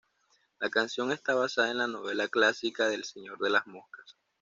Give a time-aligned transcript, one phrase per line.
[0.59, 4.17] La canción está basada en la novela clásica de "El señor de las moscas".